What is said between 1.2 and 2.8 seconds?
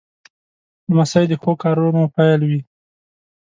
د ښو کارونو پیل وي.